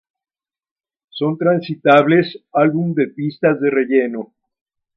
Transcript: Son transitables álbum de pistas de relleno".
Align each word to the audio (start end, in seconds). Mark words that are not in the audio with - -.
Son 1.09 1.37
transitables 1.37 2.39
álbum 2.53 2.95
de 2.95 3.05
pistas 3.09 3.61
de 3.61 3.69
relleno". 3.69 4.33